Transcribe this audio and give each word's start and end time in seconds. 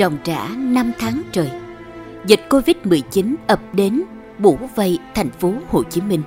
Ròng 0.00 0.18
rã 0.24 0.48
5 0.56 0.92
tháng 0.98 1.22
trời, 1.32 1.50
dịch 2.26 2.40
Covid-19 2.48 3.34
ập 3.46 3.60
đến 3.72 4.02
bủa 4.38 4.56
vây 4.74 4.98
thành 5.14 5.30
phố 5.30 5.52
Hồ 5.70 5.82
Chí 5.82 6.00
Minh. 6.00 6.22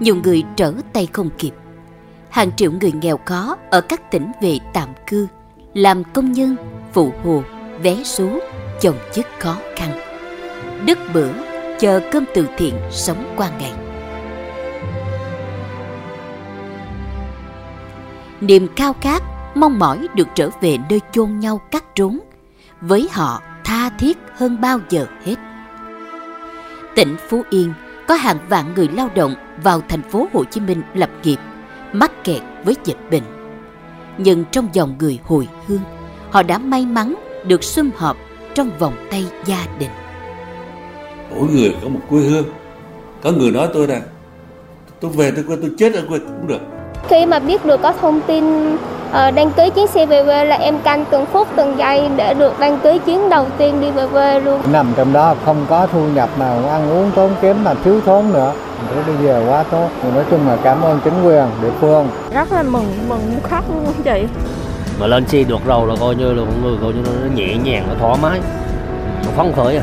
Nhiều 0.00 0.16
người 0.16 0.42
trở 0.56 0.72
tay 0.92 1.08
không 1.12 1.30
kịp. 1.38 1.50
Hàng 2.30 2.50
triệu 2.56 2.72
người 2.72 2.92
nghèo 2.92 3.18
khó 3.24 3.56
ở 3.70 3.80
các 3.80 4.10
tỉnh 4.10 4.32
về 4.42 4.58
tạm 4.72 4.88
cư, 5.06 5.26
làm 5.74 6.02
công 6.04 6.32
nhân, 6.32 6.56
phụ 6.92 7.12
hồ, 7.24 7.42
vé 7.82 7.96
số, 8.04 8.38
chồng 8.80 8.96
chức 9.12 9.26
khó 9.38 9.56
khăn. 9.76 9.90
Đứt 10.86 10.98
bữa, 11.14 11.32
chờ 11.78 12.00
cơm 12.12 12.24
từ 12.34 12.46
thiện 12.56 12.74
sống 12.90 13.34
qua 13.36 13.50
ngày. 13.60 13.72
Niềm 18.40 18.68
khao 18.76 18.92
khát, 19.00 19.22
mong 19.54 19.78
mỏi 19.78 20.06
được 20.14 20.28
trở 20.34 20.50
về 20.60 20.78
nơi 20.90 21.00
chôn 21.12 21.38
nhau 21.40 21.60
cắt 21.70 21.84
trốn, 21.94 22.18
với 22.86 23.08
họ 23.12 23.42
tha 23.64 23.90
thiết 23.98 24.18
hơn 24.36 24.60
bao 24.60 24.78
giờ 24.88 25.06
hết. 25.24 25.34
Tỉnh 26.94 27.16
Phú 27.28 27.42
Yên 27.50 27.72
có 28.08 28.14
hàng 28.14 28.38
vạn 28.48 28.74
người 28.74 28.88
lao 28.88 29.10
động 29.14 29.34
vào 29.62 29.82
thành 29.88 30.02
phố 30.02 30.28
Hồ 30.32 30.44
Chí 30.44 30.60
Minh 30.60 30.82
lập 30.94 31.10
nghiệp, 31.22 31.38
mắc 31.92 32.24
kẹt 32.24 32.42
với 32.64 32.76
dịch 32.84 32.98
bệnh. 33.10 33.22
Nhưng 34.18 34.44
trong 34.50 34.68
dòng 34.72 34.94
người 34.98 35.18
hồi 35.24 35.48
hương, 35.66 35.80
họ 36.30 36.42
đã 36.42 36.58
may 36.58 36.86
mắn 36.86 37.14
được 37.46 37.64
sum 37.64 37.90
họp 37.96 38.16
trong 38.54 38.70
vòng 38.78 38.94
tay 39.10 39.24
gia 39.44 39.66
đình. 39.78 39.90
Mỗi 41.30 41.48
người 41.48 41.74
có 41.82 41.88
một 41.88 42.00
quê 42.08 42.20
hương. 42.20 42.44
Có 43.22 43.32
người 43.32 43.50
nói 43.50 43.68
tôi 43.74 43.88
là 43.88 44.00
tôi 45.00 45.10
về 45.10 45.32
tôi 45.36 45.44
quê 45.44 45.56
tôi 45.60 45.70
chết 45.78 45.94
ở 45.94 46.04
quê 46.08 46.18
cũng 46.18 46.46
được. 46.46 46.60
Khi 47.08 47.26
mà 47.26 47.38
biết 47.38 47.64
được 47.64 47.80
có 47.82 47.92
thông 47.92 48.20
tin 48.26 48.44
đăng 49.14 49.50
ký 49.50 49.70
chuyến 49.70 49.86
xe 49.86 50.06
về 50.06 50.24
quê 50.24 50.44
là 50.44 50.56
em 50.56 50.78
canh 50.78 51.04
từng 51.10 51.26
phút 51.26 51.48
từng 51.56 51.78
giây 51.78 52.08
để 52.16 52.34
được 52.34 52.60
đăng 52.60 52.78
ký 52.78 52.98
chuyến 53.06 53.28
đầu 53.28 53.46
tiên 53.58 53.80
đi 53.80 53.90
về 53.90 54.06
quê 54.12 54.40
luôn. 54.40 54.60
Nằm 54.72 54.92
trong 54.96 55.12
đó 55.12 55.34
không 55.44 55.66
có 55.68 55.86
thu 55.92 56.06
nhập 56.14 56.28
nào 56.38 56.58
ăn 56.70 56.90
uống 56.90 57.10
tốn 57.14 57.30
kém 57.40 57.64
mà 57.64 57.74
thiếu 57.84 58.00
thốn 58.06 58.32
nữa. 58.32 58.52
Để 58.90 59.02
đi 59.06 59.26
về 59.26 59.46
quá 59.48 59.64
tốt. 59.70 59.88
Nói 60.14 60.24
chung 60.30 60.48
là 60.48 60.56
cảm 60.62 60.82
ơn 60.82 61.00
chính 61.04 61.24
quyền 61.24 61.44
địa 61.62 61.70
phương. 61.80 62.08
Rất 62.34 62.52
là 62.52 62.62
mừng 62.62 63.08
mừng 63.08 63.40
khóc 63.42 63.64
luôn 63.68 63.92
chị. 64.04 64.26
Mà 65.00 65.06
lên 65.06 65.28
xe 65.28 65.42
được 65.44 65.64
rồi 65.66 65.86
là 65.88 65.94
coi 66.00 66.14
như 66.14 66.32
là 66.32 66.42
mọi 66.44 66.54
người 66.62 66.78
coi 66.82 66.92
như 66.92 67.00
nó 67.04 67.34
nhẹ 67.34 67.56
nhàng 67.64 67.84
nó 67.88 67.94
thoải 68.00 68.18
mái. 68.22 68.40
Nó 69.24 69.30
phấn 69.36 69.52
khởi 69.52 69.76
à 69.76 69.82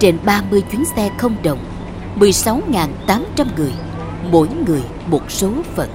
trên 0.00 0.18
30 0.24 0.62
chuyến 0.70 0.84
xe 0.84 1.10
không 1.18 1.36
đồng, 1.42 1.58
16.800 2.18 3.46
người, 3.56 3.72
mỗi 4.30 4.48
người 4.66 4.82
một 5.06 5.30
số 5.30 5.52
phận. 5.74 5.90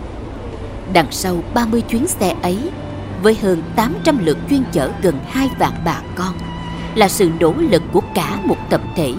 Đằng 0.94 1.12
sau 1.12 1.44
30 1.54 1.82
chuyến 1.82 2.08
xe 2.08 2.36
ấy, 2.42 2.58
với 3.22 3.36
hơn 3.42 3.64
800 3.76 4.26
lượt 4.26 4.38
chuyên 4.50 4.64
chở 4.72 4.92
gần 5.02 5.20
2 5.28 5.50
vạn 5.60 5.74
bà 5.86 6.02
con, 6.16 6.34
là 6.96 7.10
sự 7.10 7.32
nỗ 7.40 7.54
lực 7.54 7.84
của 7.92 8.02
cả 8.16 8.40
một 8.44 8.58
tập 8.70 8.82
thể 8.96 9.14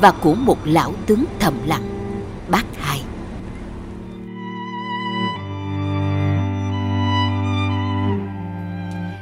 và 0.00 0.10
của 0.10 0.34
một 0.34 0.58
lão 0.64 0.92
tướng 1.06 1.24
thầm 1.40 1.54
lặng, 1.66 1.82
bác 2.48 2.64
hai. 2.80 3.00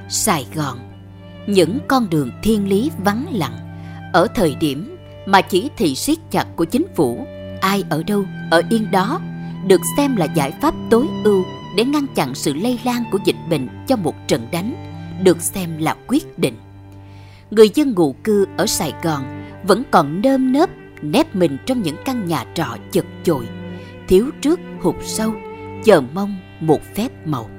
Sài 0.09 0.47
Gòn, 0.55 0.79
những 1.47 1.79
con 1.89 2.11
đường 2.11 2.31
thiên 2.43 2.69
lý 2.69 2.91
vắng 3.05 3.27
lặng 3.33 3.59
ở 4.13 4.27
thời 4.35 4.55
điểm 4.55 4.92
mà 5.27 5.41
chỉ 5.41 5.71
thị 5.77 5.95
siết 5.95 6.19
chặt 6.31 6.47
của 6.57 6.65
chính 6.65 6.87
phủ. 6.95 7.27
Ai 7.61 7.85
ở 7.91 8.03
đâu 8.03 8.25
ở 8.51 8.63
yên 8.71 8.91
đó 8.91 9.21
được 9.67 9.81
xem 9.97 10.17
là 10.17 10.25
giải 10.25 10.51
pháp 10.51 10.75
tối 10.91 11.07
ưu 11.25 11.45
để 11.77 11.85
ngăn 11.85 12.07
chặn 12.15 12.35
sự 12.35 12.55
lây 12.55 12.79
lan 12.85 13.05
của 13.13 13.19
dịch 13.25 13.37
bệnh 13.51 13.69
cho 13.87 13.97
một 13.97 14.15
trận 14.27 14.47
đánh 14.53 14.75
được 15.23 15.43
xem 15.43 15.79
là 15.79 15.97
quyết 16.07 16.39
định. 16.39 16.55
Người 17.51 17.71
dân 17.75 17.95
ngụ 17.95 18.13
cư 18.25 18.47
ở 18.57 18.67
sài 18.67 18.95
gòn 19.03 19.45
vẫn 19.63 19.83
còn 19.91 20.23
nơm 20.23 20.53
nớp 20.53 20.71
nép 21.03 21.37
mình 21.37 21.57
trong 21.67 21.83
những 21.83 21.97
căn 22.05 22.27
nhà 22.27 22.45
trọ 22.55 22.77
chật 22.91 23.05
chội 23.25 23.47
thiếu 24.09 24.31
trước 24.41 24.61
hụt 24.81 24.95
sâu, 25.03 25.35
chờ 25.85 26.03
mong 26.15 26.37
một 26.61 26.81
phép 26.95 27.27
màu. 27.27 27.51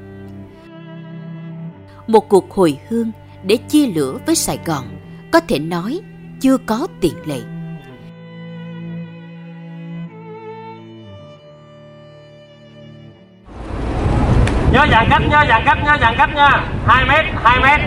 Một 2.08 2.30
cuộc 2.30 2.52
hồi 2.52 2.78
hương 2.90 3.12
để 3.44 3.58
chia 3.58 3.88
lửa 3.88 4.18
với 4.26 4.36
sài 4.36 4.60
gòn 4.66 4.86
có 5.32 5.40
thể 5.40 5.60
nói 5.60 6.02
chưa 6.40 6.58
có 6.58 6.88
tiền 7.02 7.14
lệ. 7.26 7.40
Nhớ 14.74 14.88
giãn 14.92 15.08
cách 15.10 15.22
nhớ 15.30 15.46
giãn 15.50 15.62
cách 15.66 15.78
nhớ 15.86 15.98
giãn 16.02 16.16
cách 16.18 16.30
nha 16.36 16.66
2 16.86 17.06
mét 17.06 17.26
2 17.44 17.60
mét 17.60 17.80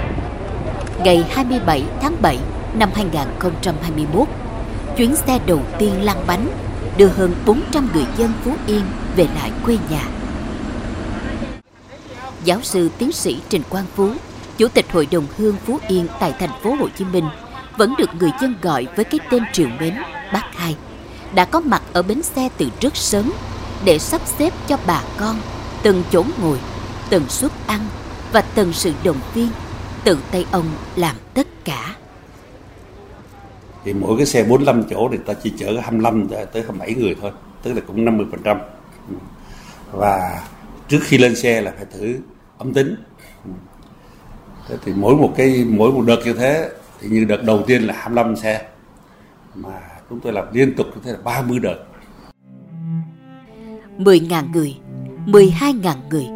ngày 1.04 1.24
27 1.34 1.84
tháng 2.02 2.16
7 2.22 2.38
năm 2.78 2.90
2021 2.94 4.28
chuyến 4.96 5.16
xe 5.16 5.38
đầu 5.46 5.60
tiên 5.78 6.02
lăn 6.02 6.16
bánh 6.26 6.48
đưa 6.96 7.06
hơn 7.06 7.34
400 7.46 7.88
người 7.94 8.04
dân 8.16 8.32
Phú 8.44 8.52
Yên 8.66 8.82
về 9.16 9.26
lại 9.34 9.50
quê 9.64 9.78
nhà. 9.90 10.02
Giáo 12.44 12.58
sư 12.62 12.90
tiến 12.98 13.12
sĩ 13.12 13.40
Trình 13.48 13.62
Quang 13.70 13.86
Phú, 13.94 14.10
Chủ 14.58 14.68
tịch 14.68 14.92
Hội 14.92 15.08
đồng 15.10 15.26
Hương 15.38 15.56
Phú 15.66 15.78
Yên 15.88 16.06
tại 16.20 16.34
thành 16.38 16.60
phố 16.62 16.74
Hồ 16.74 16.88
Chí 16.98 17.04
Minh 17.04 17.28
vẫn 17.76 17.94
được 17.98 18.10
người 18.20 18.30
dân 18.40 18.54
gọi 18.62 18.86
với 18.96 19.04
cái 19.04 19.20
tên 19.30 19.42
triều 19.52 19.68
mến 19.80 19.94
Bác 20.32 20.56
Hai 20.56 20.76
đã 21.34 21.44
có 21.44 21.60
mặt 21.60 21.82
ở 21.92 22.02
bến 22.02 22.22
xe 22.22 22.48
từ 22.58 22.68
rất 22.80 22.96
sớm 22.96 23.32
để 23.84 23.98
sắp 23.98 24.20
xếp 24.38 24.52
cho 24.68 24.78
bà 24.86 25.00
con 25.16 25.36
từng 25.82 26.02
chỗ 26.10 26.24
ngồi 26.42 26.58
từng 27.10 27.28
suất 27.28 27.52
ăn 27.66 27.80
và 28.32 28.40
từng 28.54 28.72
sự 28.72 28.92
động 29.04 29.20
viên 29.34 29.48
tự 30.04 30.18
tay 30.30 30.46
ông 30.50 30.66
làm 30.96 31.16
tất 31.34 31.46
cả. 31.64 31.96
Thì 33.84 33.92
mỗi 33.92 34.16
cái 34.16 34.26
xe 34.26 34.44
45 34.44 34.84
chỗ 34.90 35.08
thì 35.12 35.18
ta 35.26 35.34
chỉ 35.34 35.52
chở 35.58 35.80
25 35.80 36.28
tới 36.28 36.62
27 36.62 36.94
người 36.94 37.16
thôi 37.20 37.30
tức 37.62 37.72
là 37.72 37.80
cũng 37.86 38.04
50 38.04 38.26
phần 38.30 38.40
trăm. 38.44 38.58
Và 39.92 40.42
trước 40.88 41.00
khi 41.02 41.18
lên 41.18 41.36
xe 41.36 41.60
là 41.60 41.72
phải 41.76 41.86
thử 41.92 42.18
âm 42.58 42.74
tính. 42.74 42.94
Thế 44.68 44.76
thì 44.84 44.92
mỗi 44.96 45.14
một 45.14 45.32
cái 45.36 45.64
mỗi 45.68 45.92
một 45.92 46.02
đợt 46.06 46.18
như 46.24 46.32
thế 46.32 46.70
thì 47.00 47.08
như 47.08 47.24
đợt 47.24 47.42
đầu 47.42 47.62
tiên 47.66 47.82
là 47.82 47.94
25 47.94 48.36
xe 48.36 48.68
mà 49.54 49.80
chúng 50.10 50.20
tôi 50.20 50.32
làm 50.32 50.44
liên 50.52 50.76
tục 50.76 50.86
như 50.94 51.00
thế 51.04 51.12
là 51.12 51.18
30 51.24 51.58
đợt. 51.58 51.78
10.000 53.98 54.52
người 54.52 54.76
12.000 55.26 55.94
người 56.10 56.26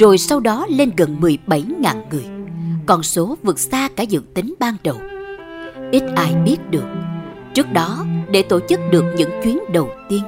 rồi 0.00 0.18
sau 0.18 0.40
đó 0.40 0.66
lên 0.70 0.90
gần 0.96 1.16
17.000 1.20 2.02
người. 2.10 2.24
Con 2.86 3.02
số 3.02 3.36
vượt 3.42 3.58
xa 3.58 3.88
cả 3.96 4.02
dự 4.02 4.22
tính 4.34 4.54
ban 4.58 4.76
đầu. 4.84 4.96
Ít 5.92 6.02
ai 6.16 6.34
biết 6.44 6.56
được. 6.70 6.84
Trước 7.54 7.72
đó, 7.72 8.04
để 8.30 8.42
tổ 8.42 8.60
chức 8.68 8.80
được 8.90 9.04
những 9.16 9.30
chuyến 9.42 9.58
đầu 9.72 9.90
tiên, 10.08 10.22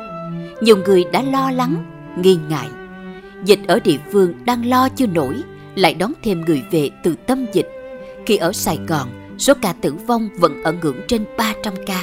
nhiều 0.60 0.76
người 0.76 1.04
đã 1.12 1.22
lo 1.22 1.50
lắng, 1.50 1.84
nghi 2.16 2.38
ngại. 2.48 2.68
Dịch 3.44 3.60
ở 3.66 3.80
địa 3.80 3.98
phương 4.12 4.34
đang 4.44 4.66
lo 4.66 4.88
chưa 4.88 5.06
nổi, 5.06 5.34
lại 5.74 5.94
đón 5.94 6.12
thêm 6.22 6.40
người 6.40 6.62
về 6.70 6.90
từ 7.02 7.14
tâm 7.26 7.46
dịch. 7.52 7.68
Khi 8.26 8.36
ở 8.36 8.52
Sài 8.52 8.78
Gòn, 8.88 9.08
số 9.38 9.54
ca 9.62 9.72
tử 9.72 9.94
vong 10.06 10.28
vẫn 10.38 10.62
ở 10.62 10.72
ngưỡng 10.72 11.00
trên 11.08 11.24
300 11.38 11.74
ca 11.86 12.02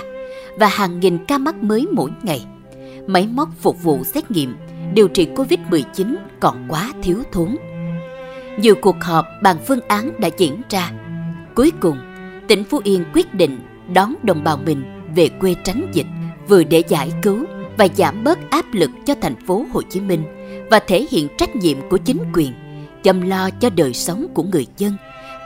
và 0.60 0.68
hàng 0.68 1.00
nghìn 1.00 1.26
ca 1.26 1.38
mắc 1.38 1.64
mới 1.64 1.88
mỗi 1.92 2.12
ngày. 2.24 2.46
Máy 3.08 3.28
móc 3.28 3.50
phục 3.62 3.84
vụ 3.84 4.04
xét 4.04 4.32
nghiệm 4.32 4.56
điều 4.94 5.08
trị 5.08 5.28
Covid-19 5.36 6.16
còn 6.40 6.66
quá 6.70 6.94
thiếu 7.04 7.24
thốn. 7.32 7.56
Nhiều 8.58 8.76
cuộc 8.82 8.96
họp 9.02 9.26
bàn 9.42 9.58
phương 9.68 9.80
án 9.88 10.12
đã 10.20 10.30
diễn 10.38 10.62
ra. 10.70 10.92
Cuối 11.56 11.72
cùng, 11.80 11.98
tỉnh 12.48 12.64
Phú 12.64 12.82
Yên 12.84 13.04
quyết 13.14 13.34
định 13.34 13.60
đón 13.94 14.16
đồng 14.24 14.44
bào 14.44 14.58
mình 14.58 14.84
về 15.16 15.30
quê 15.30 15.56
tránh 15.64 15.92
dịch, 15.94 16.08
vừa 16.48 16.64
để 16.64 16.84
giải 16.88 17.12
cứu 17.22 17.46
và 17.78 17.88
giảm 17.96 18.24
bớt 18.24 18.40
áp 18.50 18.66
lực 18.72 18.90
cho 19.06 19.16
thành 19.22 19.36
phố 19.46 19.66
Hồ 19.74 19.82
Chí 19.90 20.00
Minh 20.00 20.24
và 20.72 20.80
thể 20.80 21.08
hiện 21.12 21.28
trách 21.38 21.56
nhiệm 21.56 21.90
của 21.90 21.98
chính 21.98 22.24
quyền 22.34 22.54
chăm 23.04 23.22
lo 23.22 23.50
cho 23.50 23.70
đời 23.70 23.94
sống 23.94 24.28
của 24.34 24.44
người 24.44 24.68
dân 24.78 24.94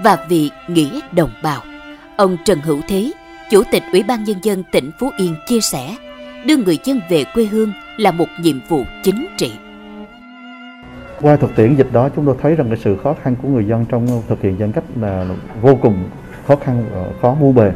và 0.04 0.26
vì 0.30 0.50
nghĩa 0.68 1.00
đồng 1.12 1.32
bào. 1.44 1.62
Ông 2.18 2.38
Trần 2.46 2.60
Hữu 2.60 2.80
Thế, 2.88 3.12
Chủ 3.52 3.64
tịch 3.72 3.84
Ủy 3.92 4.04
ban 4.04 4.24
Nhân 4.24 4.38
dân 4.44 4.64
tỉnh 4.72 4.92
Phú 5.00 5.10
Yên 5.18 5.36
chia 5.48 5.60
sẻ, 5.62 5.96
đưa 6.46 6.58
người 6.58 6.78
dân 6.84 7.00
về 7.10 7.24
quê 7.34 7.46
hương 7.46 7.74
là 7.98 8.12
một 8.12 8.26
nhiệm 8.42 8.60
vụ 8.70 8.84
chính 9.04 9.28
trị. 9.38 9.52
Qua 11.22 11.36
thực 11.36 11.56
tiễn 11.56 11.76
dịch 11.76 11.88
đó 11.92 12.10
chúng 12.16 12.26
tôi 12.26 12.36
thấy 12.42 12.56
rằng 12.56 12.68
cái 12.68 12.78
sự 12.78 12.98
khó 12.98 13.16
khăn 13.24 13.36
của 13.42 13.48
người 13.48 13.66
dân 13.66 13.86
trong 13.86 14.22
thực 14.28 14.42
hiện 14.42 14.58
giãn 14.60 14.72
cách 14.72 14.84
là 15.02 15.26
vô 15.62 15.76
cùng 15.82 16.04
khó 16.48 16.56
khăn 16.56 16.86
ờ, 16.94 17.06
khó 17.22 17.34
mua 17.34 17.52
bề. 17.52 17.72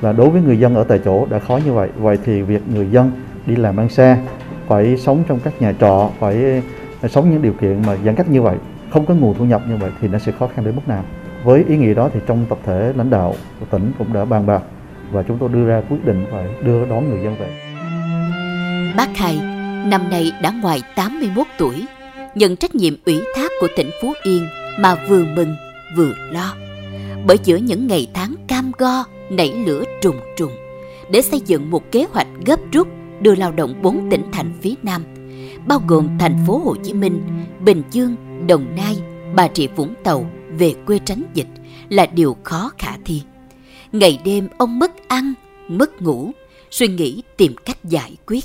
Là 0.00 0.12
đối 0.12 0.30
với 0.30 0.42
người 0.42 0.58
dân 0.58 0.74
ở 0.74 0.84
tại 0.84 1.00
chỗ 1.04 1.26
đã 1.26 1.38
khó 1.38 1.60
như 1.64 1.72
vậy, 1.72 1.88
vậy 1.96 2.18
thì 2.24 2.42
việc 2.42 2.62
người 2.74 2.88
dân 2.90 3.10
đi 3.46 3.56
làm 3.56 3.76
ăn 3.76 3.88
xa, 3.88 4.18
phải 4.66 4.96
sống 4.96 5.22
trong 5.28 5.40
các 5.44 5.62
nhà 5.62 5.72
trọ, 5.80 6.10
phải 6.18 6.62
ờ, 7.02 7.08
sống 7.08 7.30
những 7.30 7.42
điều 7.42 7.52
kiện 7.52 7.82
mà 7.86 7.96
giãn 8.04 8.14
cách 8.14 8.30
như 8.30 8.42
vậy, 8.42 8.56
không 8.90 9.06
có 9.06 9.14
nguồn 9.14 9.34
thu 9.38 9.44
nhập 9.44 9.62
như 9.68 9.76
vậy 9.76 9.90
thì 10.00 10.08
nó 10.08 10.18
sẽ 10.18 10.32
khó 10.32 10.48
khăn 10.54 10.64
đến 10.64 10.74
mức 10.76 10.88
nào. 10.88 11.04
Với 11.44 11.64
ý 11.68 11.76
nghĩa 11.76 11.94
đó 11.94 12.10
thì 12.14 12.20
trong 12.26 12.46
tập 12.48 12.58
thể 12.64 12.92
lãnh 12.96 13.10
đạo 13.10 13.34
của 13.60 13.66
tỉnh 13.70 13.92
cũng 13.98 14.12
đã 14.12 14.24
bàn 14.24 14.46
bạc 14.46 14.62
và 15.10 15.22
chúng 15.22 15.38
tôi 15.38 15.48
đưa 15.48 15.66
ra 15.66 15.82
quyết 15.90 16.04
định 16.04 16.26
phải 16.30 16.46
đưa 16.64 16.86
đón 16.86 17.08
người 17.10 17.24
dân 17.24 17.36
về. 17.36 17.65
Bác 18.96 19.16
Hai 19.16 19.36
năm 19.86 20.10
nay 20.10 20.32
đã 20.42 20.50
ngoài 20.50 20.82
81 20.94 21.46
tuổi, 21.58 21.84
nhận 22.34 22.56
trách 22.56 22.74
nhiệm 22.74 22.94
ủy 23.04 23.20
thác 23.36 23.50
của 23.60 23.68
tỉnh 23.76 23.90
Phú 24.02 24.12
Yên 24.22 24.46
mà 24.78 25.06
vừa 25.08 25.24
mừng 25.24 25.56
vừa 25.96 26.12
lo. 26.32 26.54
Bởi 27.26 27.38
giữa 27.44 27.56
những 27.56 27.86
ngày 27.86 28.06
tháng 28.14 28.34
cam 28.48 28.72
go 28.78 29.04
nảy 29.30 29.52
lửa 29.66 29.84
trùng 30.00 30.16
trùng 30.36 30.52
để 31.10 31.22
xây 31.22 31.40
dựng 31.46 31.70
một 31.70 31.92
kế 31.92 32.06
hoạch 32.12 32.26
gấp 32.46 32.60
rút 32.72 32.88
đưa 33.20 33.34
lao 33.34 33.52
động 33.52 33.74
bốn 33.82 34.10
tỉnh 34.10 34.22
thành 34.32 34.52
phía 34.60 34.74
Nam, 34.82 35.02
bao 35.66 35.82
gồm 35.86 36.08
thành 36.18 36.38
phố 36.46 36.58
Hồ 36.58 36.74
Chí 36.84 36.92
Minh, 36.92 37.22
Bình 37.60 37.82
Dương, 37.90 38.16
Đồng 38.48 38.66
Nai, 38.76 38.96
Bà 39.34 39.48
Rịa 39.54 39.66
Vũng 39.66 39.94
Tàu 40.04 40.30
về 40.58 40.74
quê 40.86 40.98
tránh 41.04 41.22
dịch 41.34 41.48
là 41.88 42.06
điều 42.06 42.36
khó 42.44 42.70
khả 42.78 42.96
thi. 43.04 43.22
Ngày 43.92 44.20
đêm 44.24 44.48
ông 44.58 44.78
mất 44.78 45.08
ăn, 45.08 45.34
mất 45.68 46.02
ngủ, 46.02 46.30
suy 46.70 46.88
nghĩ 46.88 47.22
tìm 47.36 47.54
cách 47.64 47.84
giải 47.84 48.16
quyết. 48.26 48.44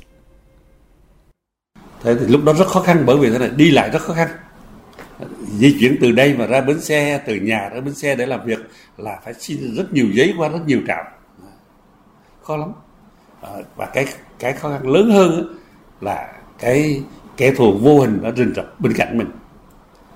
Thế 2.04 2.16
thì 2.20 2.28
lúc 2.28 2.44
đó 2.44 2.54
rất 2.54 2.68
khó 2.68 2.82
khăn 2.82 3.04
bởi 3.06 3.18
vì 3.18 3.30
thế 3.30 3.38
này 3.38 3.50
đi 3.56 3.72
lại 3.72 3.90
rất 3.90 4.02
khó 4.02 4.14
khăn. 4.14 4.28
Di 5.58 5.78
chuyển 5.80 5.98
từ 6.02 6.12
đây 6.12 6.36
mà 6.38 6.46
ra 6.46 6.62
bến 6.62 6.82
xe, 6.82 7.22
từ 7.26 7.36
nhà 7.36 7.70
ra 7.70 7.82
bến 7.82 7.96
xe 7.96 8.16
để 8.16 8.26
làm 8.26 8.46
việc 8.46 8.60
là 8.98 9.20
phải 9.24 9.34
xin 9.34 9.76
rất 9.76 9.94
nhiều 9.94 10.08
giấy 10.14 10.34
qua 10.38 10.50
rất 10.50 10.60
nhiều 10.66 10.80
trạm. 10.88 11.06
Khó 12.44 12.58
lắm. 12.58 12.70
À, 13.42 13.50
và 13.76 13.86
cái 13.86 14.06
cái 14.40 14.54
khó 14.54 14.70
khăn 14.70 14.88
lớn 14.88 15.12
hơn 15.12 15.58
là 16.02 16.34
cái 16.60 17.04
kẻ 17.38 17.52
thù 17.52 17.78
vô 17.78 18.00
hình 18.00 18.20
đã 18.24 18.32
rình 18.38 18.54
rập 18.56 18.80
bên 18.80 18.94
cạnh 18.94 19.18
mình 19.18 19.28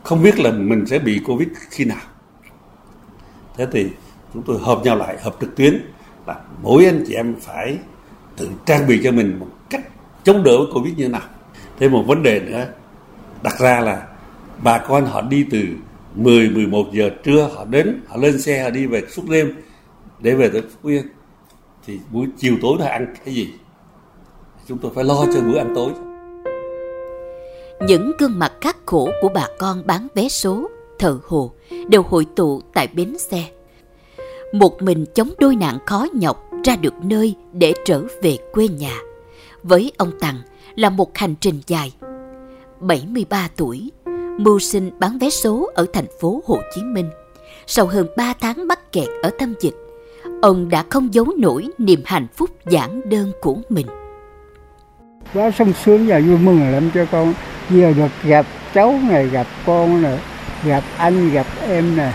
không 0.04 0.24
biết 0.24 0.40
là 0.40 0.52
mình 0.52 0.86
sẽ 0.86 1.00
bị 1.00 1.22
covid 1.26 1.48
khi 1.70 1.86
nào 1.86 2.02
thế 3.58 3.68
thì 3.72 3.88
chúng 4.34 4.44
tôi 4.44 4.60
hợp 4.62 4.81
nhau 4.84 4.96
lại 4.96 5.18
hợp 5.22 5.36
trực 5.42 5.56
tuyến 5.56 5.86
là 6.28 6.36
mỗi 6.62 6.86
anh 6.86 7.04
chị 7.08 7.14
em 7.14 7.36
phải 7.42 7.78
tự 8.38 8.50
trang 8.66 8.88
bị 8.88 9.02
cho 9.04 9.12
mình 9.12 9.40
một 9.40 9.48
cách 9.70 9.81
chống 10.24 10.44
đỡ 10.44 10.58
với 10.58 10.68
covid 10.74 10.94
như 10.98 11.04
thế 11.04 11.10
nào 11.10 11.22
thêm 11.80 11.92
một 11.92 12.04
vấn 12.07 12.24
đề 12.24 12.39
nữa 12.39 12.66
đặt 13.44 13.60
ra 13.60 13.80
là 13.80 14.07
bà 14.63 14.77
con 14.77 15.06
họ 15.06 15.22
đi 15.22 15.45
từ 15.51 15.60
10, 16.16 16.50
11 16.50 16.88
giờ 16.94 17.10
trưa 17.24 17.50
họ 17.56 17.66
đến 17.66 18.01
họ 18.07 18.18
lên 18.18 18.42
xe 18.42 18.63
họ 18.63 18.69
đi 18.69 18.86
về 18.86 19.01
suốt 19.10 19.30
đêm 19.30 19.56
để 20.19 20.33
về 20.33 20.50
tới 20.50 20.62
Phú 20.62 20.89
Yên 20.89 21.07
thì 21.88 22.00
buổi 22.12 22.27
chiều 22.38 22.56
tối 22.62 22.77
họ 22.80 22.88
ăn 22.88 23.13
cái 23.25 23.33
gì 23.33 23.54
chúng 24.68 24.77
tôi 24.77 24.92
phải 24.95 25.04
lo 25.04 25.25
cho 25.33 25.42
bữa 25.42 25.57
ăn 25.57 25.72
tối 25.75 25.92
những 27.81 28.12
gương 28.18 28.39
mặt 28.39 28.54
khắc 28.62 28.78
khổ 28.86 29.10
của 29.21 29.30
bà 29.30 29.48
con 29.57 29.83
bán 29.86 30.07
vé 30.16 30.30
số, 30.30 30.69
thợ 31.00 31.18
hồ 31.28 31.51
đều 31.88 32.01
hội 32.01 32.25
tụ 32.36 32.62
tại 32.74 32.88
bến 32.88 33.18
xe. 33.18 33.45
Một 34.54 34.81
mình 34.81 35.06
chống 35.16 35.30
đôi 35.39 35.56
nạn 35.56 35.78
khó 35.86 36.07
nhọc 36.13 36.50
ra 36.63 36.75
được 36.75 36.94
nơi 37.04 37.36
để 37.54 37.74
trở 37.86 38.01
về 38.21 38.38
quê 38.51 38.68
nhà. 38.68 39.00
Với 39.63 39.92
ông 39.98 40.12
Tằng 40.19 40.42
là 40.76 40.90
một 40.90 41.18
hành 41.18 41.36
trình 41.40 41.62
dài. 41.68 41.94
73 42.80 43.48
tuổi, 43.56 43.92
mưu 44.38 44.60
sinh 44.60 44.92
bán 45.00 45.18
vé 45.20 45.30
số 45.30 45.70
ở 45.76 45.86
thành 45.94 46.08
phố 46.22 46.42
Hồ 46.46 46.58
Chí 46.76 46.82
Minh. 46.84 47.10
Sau 47.68 47.86
hơn 47.86 48.08
3 48.18 48.34
tháng 48.42 48.68
mắc 48.68 48.92
kẹt 48.92 49.08
ở 49.24 49.30
tâm 49.40 49.54
dịch, 49.62 49.76
ông 50.42 50.70
đã 50.70 50.84
không 50.90 51.14
giấu 51.14 51.26
nổi 51.38 51.68
niềm 51.78 52.02
hạnh 52.06 52.28
phúc 52.36 52.50
giản 52.66 53.02
đơn 53.10 53.32
của 53.42 53.58
mình. 53.70 53.88
Quá 55.34 55.52
sung 55.52 55.74
sướng 55.86 56.08
và 56.08 56.20
vui 56.20 56.38
mừng 56.38 56.72
lắm 56.72 56.92
cho 56.94 57.06
con 57.12 57.34
giờ 57.70 57.94
được 57.94 58.12
gặp 58.24 58.46
cháu 58.74 59.00
này 59.10 59.28
gặp 59.28 59.48
con 59.66 60.02
này 60.02 60.20
gặp 60.64 60.84
anh 60.98 61.32
gặp 61.34 61.46
em 61.68 61.98
này 61.98 62.14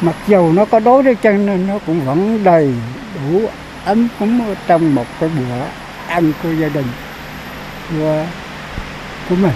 mặc 0.00 0.16
dù 0.28 0.52
nó 0.52 0.64
có 0.64 0.80
đối 0.80 1.02
với 1.02 1.14
chân 1.14 1.46
nên 1.46 1.66
nó 1.66 1.78
cũng 1.86 2.00
vẫn 2.00 2.44
đầy 2.44 2.74
đủ 3.14 3.40
ấm 3.84 4.08
cúng 4.18 4.54
trong 4.66 4.94
một 4.94 5.06
cái 5.20 5.30
bữa 5.38 5.64
ăn 6.06 6.32
của 6.42 6.52
gia 6.52 6.68
đình 6.68 6.86
của, 7.90 8.26
của 9.28 9.36
mình 9.36 9.54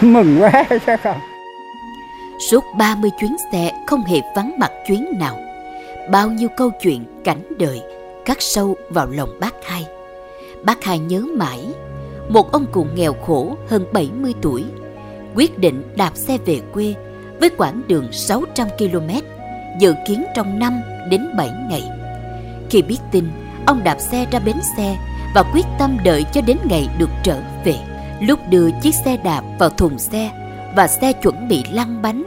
mừng 0.00 0.40
quá 0.40 0.64
chứ 0.70 0.96
không? 1.02 1.18
Suốt 2.50 2.64
30 2.78 3.10
chuyến 3.20 3.36
xe 3.52 3.72
không 3.86 4.04
hề 4.04 4.20
vắng 4.36 4.58
mặt 4.58 4.72
chuyến 4.86 5.06
nào. 5.18 5.38
Bao 6.10 6.30
nhiêu 6.30 6.48
câu 6.56 6.70
chuyện 6.80 7.04
cảnh 7.24 7.42
đời 7.58 7.82
cắt 8.24 8.36
sâu 8.40 8.76
vào 8.90 9.06
lòng 9.06 9.30
bác 9.40 9.54
hai. 9.64 9.86
Bác 10.64 10.84
hai 10.84 10.98
nhớ 10.98 11.20
mãi 11.20 11.64
một 12.28 12.52
ông 12.52 12.66
cụ 12.72 12.86
nghèo 12.94 13.12
khổ 13.26 13.56
hơn 13.68 13.84
70 13.92 14.34
tuổi, 14.42 14.64
quyết 15.34 15.58
định 15.58 15.82
đạp 15.96 16.16
xe 16.16 16.38
về 16.46 16.60
quê 16.72 16.94
với 17.40 17.50
quãng 17.56 17.82
đường 17.88 18.12
600 18.12 18.68
km, 18.78 19.10
dự 19.80 19.94
kiến 20.08 20.24
trong 20.34 20.58
5 20.58 20.80
đến 21.10 21.26
7 21.36 21.50
ngày. 21.70 21.82
Khi 22.70 22.82
biết 22.82 22.98
tin, 23.12 23.24
ông 23.66 23.84
đạp 23.84 24.00
xe 24.00 24.26
ra 24.30 24.38
bến 24.38 24.56
xe 24.76 24.96
và 25.34 25.42
quyết 25.42 25.66
tâm 25.78 25.96
đợi 26.04 26.24
cho 26.32 26.40
đến 26.40 26.56
ngày 26.64 26.88
được 26.98 27.10
trở 27.22 27.42
về. 27.64 27.74
Lúc 28.20 28.38
đưa 28.50 28.70
chiếc 28.82 28.94
xe 29.04 29.16
đạp 29.16 29.42
vào 29.58 29.70
thùng 29.70 29.98
xe 29.98 30.30
và 30.76 30.88
xe 30.88 31.12
chuẩn 31.12 31.48
bị 31.48 31.64
lăn 31.72 32.02
bánh, 32.02 32.22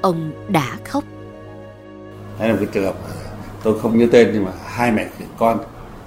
ông 0.00 0.32
đã 0.48 0.76
khóc. 0.84 1.04
Đây 2.38 2.48
là 2.48 2.54
một 2.54 2.60
cái 2.60 2.68
trường 2.72 2.84
hợp 2.84 2.94
tôi 3.62 3.80
không 3.80 3.98
nhớ 3.98 4.06
tên 4.12 4.30
nhưng 4.32 4.44
mà 4.44 4.50
hai 4.66 4.92
mẹ 4.92 5.06
con, 5.38 5.58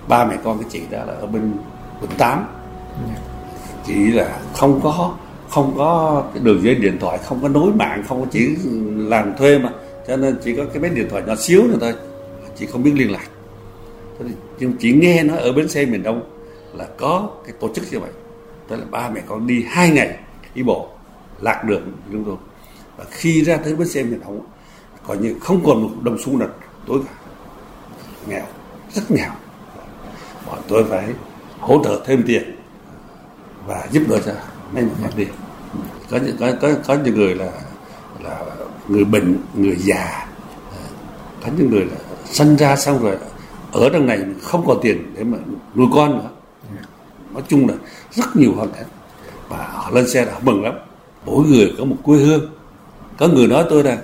ba 0.08 0.26
mẹ 0.26 0.38
con 0.44 0.60
cái 0.60 0.70
chị 0.72 0.82
đó 0.90 0.98
là 0.98 1.14
ở 1.14 1.28
bên 1.28 1.54
quận 2.02 2.12
8 2.18 2.46
chỉ 3.86 4.12
là 4.12 4.40
không 4.54 4.80
có 4.84 5.14
không 5.50 5.74
có 5.78 6.24
cái 6.34 6.44
đường 6.44 6.64
dây 6.64 6.76
điện 6.76 6.98
thoại 7.00 7.18
không 7.18 7.42
có 7.42 7.48
nối 7.48 7.74
mạng 7.74 8.04
không 8.08 8.22
có 8.22 8.28
chỉ 8.32 8.56
làm 8.96 9.38
thuê 9.38 9.58
mà 9.58 9.70
cho 10.08 10.18
nên 10.18 10.40
chỉ 10.44 10.56
có 10.56 10.64
cái 10.74 10.82
máy 10.82 10.90
điện 10.90 11.08
thoại 11.10 11.24
nhỏ 11.28 11.36
xíu 11.36 11.64
nữa 11.64 11.78
thôi 11.82 11.94
chị 12.56 12.66
không 12.66 12.84
biết 12.84 12.92
liên 12.96 13.12
lạc 13.12 13.28
nhưng 14.60 14.74
chỉ 14.80 14.94
nghe 14.94 15.24
nói 15.24 15.38
ở 15.38 15.52
bến 15.54 15.70
xe 15.70 15.86
miền 15.86 16.04
đông 16.04 16.30
là 16.74 16.86
có 16.98 17.30
cái 17.46 17.56
tổ 17.60 17.74
chức 17.74 17.86
như 17.92 18.00
vậy. 18.00 18.12
Tức 18.68 18.76
là 18.76 18.86
ba 18.92 19.10
mẹ 19.10 19.22
con 19.28 19.48
đi 19.48 19.66
hai 19.70 19.90
ngày 19.90 20.18
đi 20.56 20.64
bộ, 20.64 20.90
lạc 21.42 21.64
đường 21.64 21.92
chúng 22.12 22.26
tôi. 22.26 22.36
Và 22.98 23.06
khi 23.12 23.44
ra 23.44 23.58
tới 23.58 23.76
bến 23.76 23.88
xe 23.88 24.04
miền 24.04 24.20
đông, 24.22 24.46
coi 25.08 25.18
như 25.18 25.36
không 25.42 25.64
còn 25.66 25.84
một 25.84 25.90
đồng 26.02 26.18
xu 26.20 26.38
nào 26.38 26.50
tối 26.88 27.00
cả. 27.06 27.14
Nghèo, 28.28 28.46
rất 28.94 29.12
nghèo. 29.12 29.32
Bọn 30.48 30.60
tôi 30.68 30.84
phải 30.90 31.08
hỗ 31.60 31.84
trợ 31.84 32.02
thêm 32.06 32.24
tiền 32.28 32.56
và 33.66 33.88
giúp 33.92 34.04
đỡ 34.10 34.20
cho 34.26 34.32
mấy 34.74 34.84
người 34.84 35.12
đi. 35.16 35.26
Có 36.10 36.20
có 36.40 36.52
có 36.62 36.70
có 36.88 36.98
những 37.04 37.16
người 37.16 37.36
là 37.36 37.52
là 38.24 38.46
người 38.88 39.06
bệnh, 39.06 39.38
người 39.54 39.76
già. 39.76 40.28
Có 41.44 41.52
những 41.58 41.70
người 41.70 41.86
là 41.86 41.96
sinh 42.26 42.56
ra 42.56 42.76
xong 42.76 43.04
rồi 43.04 43.18
ở 43.78 43.90
trong 43.90 44.06
này 44.06 44.20
không 44.42 44.66
có 44.66 44.76
tiền 44.82 45.14
để 45.16 45.24
mà 45.24 45.38
nuôi 45.76 45.88
con 45.96 46.18
nữa. 46.18 46.30
Nói 47.34 47.44
chung 47.48 47.68
là 47.68 47.74
rất 48.12 48.36
nhiều 48.36 48.54
hoàn 48.56 48.72
cảnh. 48.72 48.86
Và 49.50 49.58
họ 49.74 49.90
lên 49.92 50.10
xe 50.10 50.26
là 50.26 50.34
họ 50.34 50.40
mừng 50.44 50.64
lắm. 50.64 50.74
Mỗi 51.26 51.46
người 51.46 51.74
có 51.78 51.86
một 51.86 51.96
quê 52.04 52.18
hương. 52.18 52.50
Có 53.18 53.28
người 53.28 53.48
nói 53.48 53.66
tôi 53.70 53.84
là, 53.84 53.98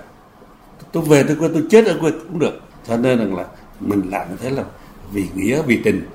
tôi 0.92 1.04
về 1.04 1.24
tôi 1.24 1.36
quê, 1.40 1.50
tôi 1.54 1.64
chết 1.70 1.86
ở 1.86 1.98
quê 2.02 2.12
cũng 2.12 2.40
được. 2.40 2.60
Cho 2.88 2.98
nên 2.98 3.20
rằng 3.20 3.36
là 3.36 3.46
mình 3.80 4.02
làm 4.12 4.30
như 4.30 4.36
thế 4.42 4.50
là 4.50 4.64
vì 5.12 5.26
nghĩa, 5.36 5.62
vì 5.62 5.82
tình. 5.84 6.06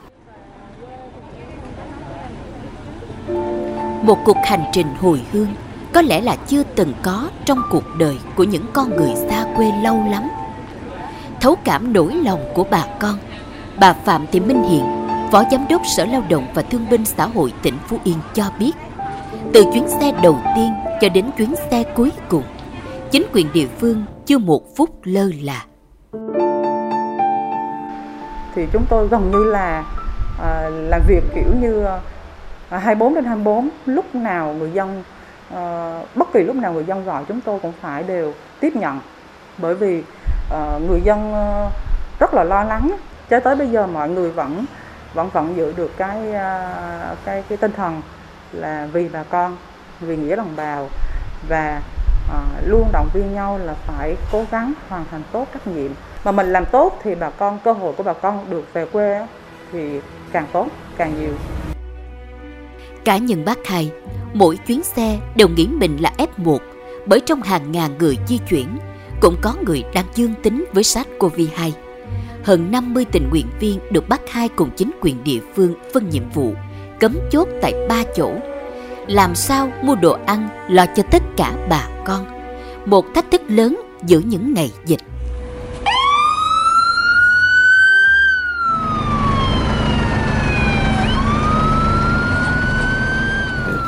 Một 4.02 4.18
cuộc 4.24 4.36
hành 4.44 4.64
trình 4.72 4.86
hồi 5.00 5.22
hương 5.32 5.48
có 5.92 6.02
lẽ 6.02 6.20
là 6.20 6.36
chưa 6.36 6.62
từng 6.62 6.92
có 7.02 7.30
trong 7.44 7.62
cuộc 7.70 7.84
đời 7.98 8.18
của 8.36 8.44
những 8.44 8.64
con 8.72 8.96
người 8.96 9.10
xa 9.28 9.46
quê 9.56 9.72
lâu 9.82 10.04
lắm. 10.10 10.22
Thấu 11.40 11.56
cảm 11.64 11.92
nỗi 11.92 12.14
lòng 12.14 12.40
của 12.54 12.64
bà 12.70 12.84
con 13.00 13.18
bà 13.80 13.92
phạm 13.92 14.26
thị 14.32 14.40
minh 14.40 14.62
hiền 14.62 14.84
phó 15.32 15.42
giám 15.50 15.66
đốc 15.70 15.82
sở 15.96 16.04
lao 16.04 16.22
động 16.28 16.46
và 16.54 16.62
thương 16.62 16.86
binh 16.90 17.04
xã 17.04 17.26
hội 17.26 17.52
tỉnh 17.62 17.74
phú 17.86 17.98
yên 18.04 18.18
cho 18.34 18.44
biết 18.58 18.72
từ 19.54 19.64
chuyến 19.72 19.88
xe 19.88 20.12
đầu 20.22 20.38
tiên 20.56 20.72
cho 21.00 21.08
đến 21.08 21.30
chuyến 21.36 21.54
xe 21.70 21.84
cuối 21.94 22.12
cùng 22.28 22.42
chính 23.10 23.22
quyền 23.32 23.52
địa 23.52 23.66
phương 23.78 24.04
chưa 24.26 24.38
một 24.38 24.76
phút 24.76 24.90
lơ 25.04 25.30
là. 25.42 25.64
Thì 28.54 28.66
chúng 28.72 28.84
tôi 28.88 29.08
gần 29.08 29.30
như 29.30 29.44
là 29.44 29.84
à, 30.42 30.68
làm 30.70 31.00
việc 31.08 31.22
kiểu 31.34 31.54
như 31.60 31.86
24 32.68 33.14
đến 33.14 33.24
24 33.24 33.68
lúc 33.86 34.14
nào 34.14 34.54
người 34.54 34.70
dân 34.74 35.02
à, 35.54 36.02
bất 36.14 36.32
kỳ 36.32 36.40
lúc 36.40 36.56
nào 36.56 36.72
người 36.72 36.84
dân 36.84 37.04
gọi 37.04 37.24
chúng 37.28 37.40
tôi 37.40 37.60
cũng 37.60 37.72
phải 37.80 38.02
đều 38.02 38.32
tiếp 38.60 38.76
nhận. 38.76 39.00
Bởi 39.58 39.74
vì 39.74 40.02
à, 40.50 40.78
người 40.88 41.00
dân 41.04 41.34
à, 41.34 41.70
rất 42.20 42.34
là 42.34 42.44
lo 42.44 42.64
lắng 42.64 42.90
cho 43.30 43.40
tới 43.40 43.56
bây 43.56 43.68
giờ 43.70 43.86
mọi 43.86 44.08
người 44.08 44.30
vẫn 44.30 44.64
vẫn 45.14 45.28
vẫn 45.32 45.56
giữ 45.56 45.72
được 45.76 45.90
cái 45.96 46.32
à, 46.32 47.14
cái 47.24 47.44
cái 47.48 47.58
tinh 47.58 47.72
thần 47.72 48.02
là 48.52 48.88
vì 48.92 49.08
bà 49.08 49.22
con 49.22 49.56
vì 50.00 50.16
nghĩa 50.16 50.36
đồng 50.36 50.56
bào 50.56 50.88
và 51.48 51.82
uh, 52.28 52.68
luôn 52.68 52.88
động 52.92 53.08
viên 53.14 53.34
nhau 53.34 53.58
là 53.58 53.74
phải 53.74 54.16
cố 54.32 54.44
gắng 54.50 54.72
hoàn 54.88 55.04
thành 55.10 55.22
tốt 55.32 55.46
trách 55.52 55.66
nhiệm 55.66 55.90
mà 56.24 56.32
mình 56.32 56.52
làm 56.52 56.64
tốt 56.72 56.98
thì 57.02 57.14
bà 57.14 57.30
con 57.30 57.58
cơ 57.64 57.72
hội 57.72 57.92
của 57.92 58.02
bà 58.02 58.12
con 58.12 58.50
được 58.50 58.64
về 58.72 58.86
quê 58.86 59.26
thì 59.72 60.00
càng 60.32 60.46
tốt 60.52 60.66
càng 60.96 61.20
nhiều 61.20 61.32
Cả 63.04 63.16
nhân 63.16 63.44
bác 63.44 63.58
thầy 63.64 63.92
mỗi 64.32 64.56
chuyến 64.56 64.82
xe 64.82 65.18
đều 65.36 65.48
nghĩ 65.48 65.68
mình 65.72 65.96
là 66.00 66.12
F1 66.18 66.58
bởi 67.06 67.20
trong 67.20 67.42
hàng 67.42 67.72
ngàn 67.72 67.98
người 67.98 68.18
di 68.26 68.38
chuyển 68.48 68.78
cũng 69.20 69.36
có 69.42 69.54
người 69.66 69.84
đang 69.94 70.04
dương 70.14 70.34
tính 70.42 70.64
với 70.72 70.82
SARS-CoV-2. 70.82 71.70
Hơn 72.44 72.70
50 72.70 73.04
tình 73.12 73.28
nguyện 73.30 73.46
viên 73.60 73.78
được 73.90 74.08
bắt 74.08 74.20
hai 74.30 74.48
cùng 74.48 74.70
chính 74.76 74.90
quyền 75.00 75.24
địa 75.24 75.40
phương 75.54 75.74
phân 75.94 76.08
nhiệm 76.08 76.30
vụ, 76.34 76.54
cấm 77.00 77.18
chốt 77.30 77.48
tại 77.62 77.72
ba 77.88 78.02
chỗ. 78.16 78.32
Làm 79.06 79.34
sao 79.34 79.72
mua 79.82 79.94
đồ 79.94 80.18
ăn 80.26 80.48
lo 80.70 80.86
cho 80.96 81.02
tất 81.10 81.22
cả 81.36 81.66
bà 81.70 81.88
con. 82.06 82.26
Một 82.86 83.04
thách 83.14 83.30
thức 83.30 83.42
lớn 83.48 83.80
giữa 84.06 84.18
những 84.18 84.54
ngày 84.54 84.70
dịch. 84.86 85.00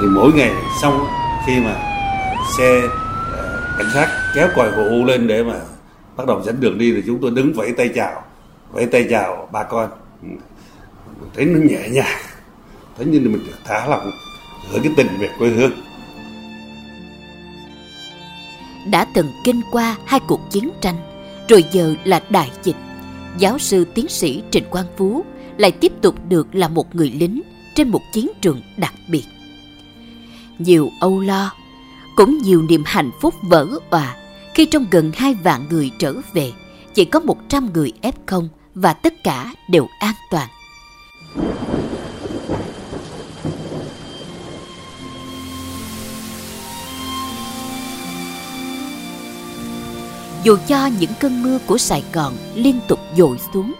thì 0.00 0.06
mỗi 0.06 0.32
ngày 0.32 0.52
xong 0.82 1.06
khi 1.46 1.60
mà 1.60 1.74
xe 2.58 2.82
ờ, 3.32 3.60
cảnh 3.78 3.86
sát 3.94 4.08
kéo 4.34 4.48
còi 4.56 4.70
vụ 4.70 5.04
lên 5.04 5.26
để 5.26 5.42
mà 5.42 5.54
bắt 6.16 6.26
đầu 6.26 6.42
dẫn 6.42 6.60
đường 6.60 6.78
đi 6.78 6.92
thì 6.92 7.02
chúng 7.06 7.18
tôi 7.22 7.30
đứng 7.30 7.52
vẫy 7.52 7.72
tay 7.72 7.90
chào 7.94 8.22
với 8.72 8.86
tay 8.86 9.06
chào 9.10 9.48
bà 9.52 9.62
con 9.62 9.90
mình 10.22 10.38
thấy 11.34 11.44
nó 11.44 11.58
nhẹ 11.58 11.88
nhàng 11.88 12.20
thấy 12.96 13.06
như 13.06 13.20
mình 13.20 13.46
được 13.46 13.58
thả 13.64 13.86
lòng, 13.86 14.10
gửi 14.72 14.80
cái 14.84 14.92
tình 14.96 15.08
về 15.18 15.30
quê 15.38 15.48
hương 15.48 15.72
đã 18.86 19.06
từng 19.14 19.32
kinh 19.44 19.60
qua 19.70 19.96
hai 20.04 20.20
cuộc 20.20 20.40
chiến 20.50 20.70
tranh, 20.80 20.96
rồi 21.48 21.64
giờ 21.72 21.94
là 22.04 22.22
đại 22.30 22.50
dịch. 22.62 22.76
Giáo 23.38 23.58
sư 23.58 23.84
tiến 23.94 24.08
sĩ 24.08 24.42
Trịnh 24.50 24.64
Quang 24.70 24.86
Phú 24.96 25.24
lại 25.56 25.72
tiếp 25.72 25.92
tục 26.02 26.14
được 26.28 26.54
là 26.54 26.68
một 26.68 26.94
người 26.94 27.10
lính 27.10 27.42
trên 27.74 27.88
một 27.88 28.02
chiến 28.12 28.28
trường 28.40 28.62
đặc 28.76 28.94
biệt. 29.10 29.24
Nhiều 30.58 30.90
âu 31.00 31.20
lo, 31.20 31.52
cũng 32.16 32.38
nhiều 32.38 32.62
niềm 32.62 32.82
hạnh 32.86 33.10
phúc 33.20 33.34
vỡ 33.42 33.66
òa 33.90 34.16
khi 34.54 34.66
trong 34.66 34.86
gần 34.90 35.12
hai 35.14 35.34
vạn 35.34 35.66
người 35.70 35.90
trở 35.98 36.14
về, 36.32 36.52
chỉ 36.94 37.04
có 37.04 37.20
100 37.20 37.72
người 37.74 37.92
F0 38.02 38.48
và 38.74 38.92
tất 38.92 39.14
cả 39.24 39.54
đều 39.68 39.88
an 40.00 40.14
toàn. 40.30 40.48
Dù 50.44 50.56
cho 50.66 50.86
những 51.00 51.10
cơn 51.20 51.42
mưa 51.42 51.58
của 51.66 51.78
Sài 51.78 52.04
Gòn 52.12 52.34
liên 52.54 52.80
tục 52.88 52.98
dội 53.16 53.38
xuống, 53.54 53.72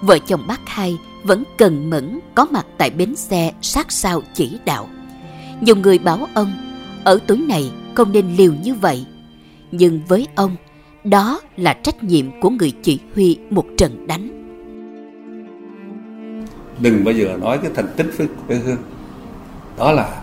vợ 0.00 0.18
chồng 0.18 0.46
bác 0.46 0.60
hai 0.66 0.98
vẫn 1.22 1.44
cần 1.58 1.90
mẫn 1.90 2.20
có 2.34 2.46
mặt 2.50 2.66
tại 2.78 2.90
bến 2.90 3.16
xe 3.16 3.52
sát 3.62 3.92
sao 3.92 4.22
chỉ 4.34 4.58
đạo. 4.64 4.88
Nhiều 5.60 5.76
người 5.76 5.98
bảo 5.98 6.28
ông, 6.34 6.52
ở 7.04 7.18
tuổi 7.26 7.38
này 7.38 7.70
không 7.94 8.12
nên 8.12 8.36
liều 8.36 8.52
như 8.62 8.74
vậy. 8.74 9.04
Nhưng 9.70 10.00
với 10.08 10.26
ông, 10.34 10.56
đó 11.04 11.40
là 11.56 11.74
trách 11.82 12.04
nhiệm 12.04 12.40
của 12.40 12.50
người 12.50 12.72
chỉ 12.82 13.00
huy 13.14 13.38
một 13.50 13.64
trận 13.78 14.06
đánh. 14.06 14.34
đừng 16.78 17.04
bao 17.04 17.14
giờ 17.14 17.36
nói 17.40 17.58
cái 17.62 17.70
thành 17.74 17.88
tích 17.96 18.06
với 18.16 18.28
quê 18.46 18.56
hương. 18.56 18.76
Đó 19.78 19.92
là 19.92 20.22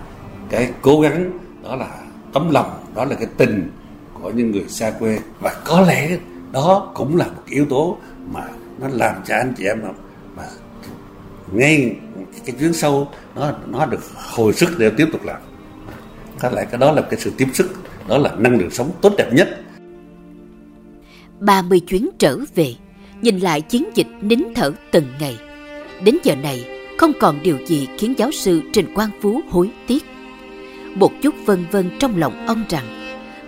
cái 0.50 0.71
cố 0.81 1.01
gắng 1.01 1.31
đó 1.63 1.75
là 1.75 1.88
tấm 2.33 2.51
lòng 2.51 2.83
đó 2.95 3.05
là 3.05 3.15
cái 3.15 3.27
tình 3.38 3.69
của 4.13 4.29
những 4.29 4.51
người 4.51 4.65
xa 4.67 4.91
quê. 5.00 5.19
Và 5.39 5.61
có 5.65 5.81
lẽ 5.81 6.17
đó 6.51 6.91
cũng 6.93 7.17
là 7.17 7.25
một 7.25 7.43
yếu 7.50 7.65
tố 7.65 7.97
mà 8.31 8.47
nó 8.79 8.88
làm 8.91 9.15
cho 9.25 9.35
anh 9.35 9.53
chị 9.57 9.63
em 9.65 9.81
mà, 9.81 9.89
mà 10.35 10.43
ngay 11.51 11.95
cái 12.45 12.55
chuyến 12.59 12.73
sâu 12.73 13.07
nó 13.35 13.51
nó 13.67 13.85
được 13.85 14.03
hồi 14.15 14.53
sức 14.53 14.69
để 14.77 14.91
tiếp 14.97 15.07
tục 15.11 15.23
làm. 15.23 15.41
Có 16.39 16.50
lẽ 16.50 16.65
cái 16.65 16.79
đó 16.79 16.91
là 16.91 17.01
cái 17.01 17.19
sự 17.19 17.31
tiếp 17.38 17.47
sức 17.53 17.71
đó 18.07 18.17
là 18.17 18.31
năng 18.38 18.57
lượng 18.57 18.71
sống 18.71 18.91
tốt 19.01 19.13
đẹp 19.17 19.33
nhất 19.33 19.61
30 21.41 21.79
chuyến 21.79 22.10
trở 22.17 22.38
về, 22.55 22.75
nhìn 23.21 23.39
lại 23.39 23.62
chiến 23.62 23.83
dịch 23.95 24.07
nín 24.21 24.39
thở 24.55 24.71
từng 24.91 25.05
ngày. 25.19 25.38
Đến 26.03 26.17
giờ 26.24 26.36
này, 26.36 26.65
không 26.98 27.12
còn 27.19 27.39
điều 27.43 27.57
gì 27.65 27.88
khiến 27.98 28.13
giáo 28.17 28.31
sư 28.31 28.62
Trình 28.74 28.93
Quang 28.95 29.10
Phú 29.21 29.41
hối 29.50 29.71
tiếc. 29.88 30.05
Một 30.95 31.12
chút 31.21 31.36
vân 31.45 31.65
vân 31.71 31.89
trong 32.00 32.17
lòng 32.17 32.48
ông 32.48 32.63
rằng, 32.69 32.86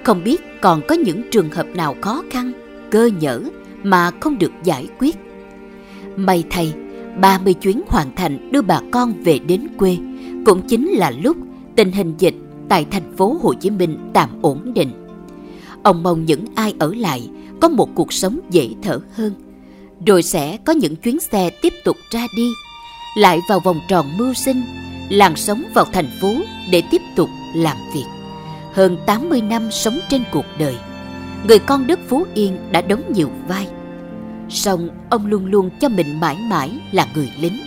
không 0.04 0.24
biết 0.24 0.42
còn 0.62 0.82
có 0.88 0.96
những 0.96 1.22
trường 1.32 1.50
hợp 1.50 1.68
nào 1.76 1.96
khó 2.02 2.24
khăn, 2.30 2.52
cơ 2.92 3.10
nhở 3.20 3.42
mà 3.84 4.12
không 4.20 4.38
được 4.38 4.52
giải 4.64 4.88
quyết. 5.00 5.16
May 6.16 6.44
thay, 6.50 6.74
30 7.22 7.54
chuyến 7.54 7.82
hoàn 7.88 8.16
thành 8.16 8.52
đưa 8.52 8.62
bà 8.62 8.80
con 8.92 9.14
về 9.24 9.40
đến 9.40 9.68
quê, 9.78 9.98
cũng 10.46 10.62
chính 10.68 10.90
là 10.90 11.12
lúc 11.24 11.38
tình 11.76 11.92
hình 11.92 12.14
dịch 12.18 12.36
tại 12.70 12.86
thành 12.92 13.18
phố 13.18 13.40
Hồ 13.42 13.54
Chí 13.54 13.70
Minh 13.70 13.98
tạm 14.14 14.30
ổn 14.42 14.74
định. 14.76 14.92
Ông 15.84 16.04
mong 16.04 16.26
những 16.26 16.46
ai 16.56 16.74
ở 16.80 16.94
lại 16.98 17.30
có 17.64 17.70
một 17.70 17.90
cuộc 17.96 18.14
sống 18.14 18.40
dễ 18.50 18.70
thở 18.82 19.00
hơn. 19.16 19.34
Rồi 20.06 20.24
sẽ 20.24 20.58
có 20.66 20.74
những 20.74 20.96
chuyến 20.96 21.20
xe 21.20 21.50
tiếp 21.62 21.74
tục 21.86 21.98
ra 22.10 22.28
đi, 22.36 22.50
lại 23.18 23.40
vào 23.50 23.60
vòng 23.60 23.80
tròn 23.88 24.18
mưu 24.18 24.34
sinh, 24.34 24.64
làng 25.10 25.36
sống 25.36 25.64
vào 25.74 25.86
thành 25.86 26.10
phố 26.22 26.36
để 26.72 26.82
tiếp 26.92 27.02
tục 27.16 27.30
làm 27.56 27.78
việc. 27.94 28.06
Hơn 28.74 28.98
80 29.06 29.42
năm 29.42 29.72
sống 29.72 30.00
trên 30.10 30.24
cuộc 30.32 30.46
đời, 30.60 30.76
người 31.48 31.60
con 31.60 31.88
đất 31.88 32.00
Phú 32.08 32.26
Yên 32.34 32.58
đã 32.72 32.82
đóng 32.82 33.02
nhiều 33.14 33.30
vai. 33.48 33.68
Song 34.50 34.90
ông 35.10 35.26
luôn 35.26 35.46
luôn 35.46 35.70
cho 35.80 35.90
mình 35.90 36.20
mãi 36.20 36.38
mãi 36.50 36.72
là 36.92 37.08
người 37.16 37.32
lính. 37.40 37.60